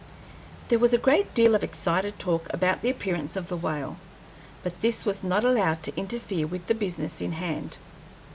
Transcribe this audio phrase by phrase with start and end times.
[0.69, 3.97] There was a great deal of excited talk about the appearance of the whale,
[4.63, 7.77] but this was not allowed to interfere with the business in hand.